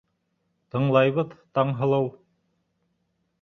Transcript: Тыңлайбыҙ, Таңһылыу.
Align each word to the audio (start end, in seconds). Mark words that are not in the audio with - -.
Тыңлайбыҙ, 0.75 1.35
Таңһылыу. 1.59 2.09